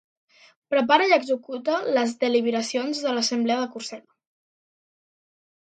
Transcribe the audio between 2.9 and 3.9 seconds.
de l'Assemblea de